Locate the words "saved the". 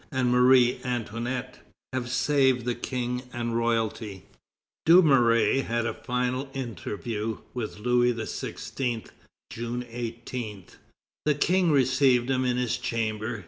2.09-2.73